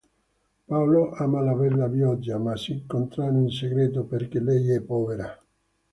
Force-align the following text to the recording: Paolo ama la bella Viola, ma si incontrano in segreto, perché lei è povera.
Paolo 0.69 1.11
ama 1.23 1.41
la 1.41 1.53
bella 1.53 1.85
Viola, 1.87 2.39
ma 2.39 2.55
si 2.57 2.71
incontrano 2.71 3.37
in 3.39 3.51
segreto, 3.51 4.03
perché 4.03 4.39
lei 4.39 4.71
è 4.71 4.81
povera. 4.81 5.39